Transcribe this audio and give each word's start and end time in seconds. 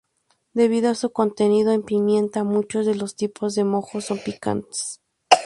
Debido 0.53 0.89
a 0.89 0.95
su 0.95 1.11
contenido 1.13 1.73
en 1.73 1.83
pimienta, 1.83 2.43
muchos 2.43 2.87
de 2.87 2.95
los 2.95 3.15
tipos 3.15 3.53
de 3.53 3.65
mojos 3.65 4.05
son 4.05 4.17
picantes. 4.17 4.99